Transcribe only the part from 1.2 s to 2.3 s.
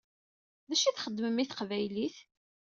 i teqbaylit?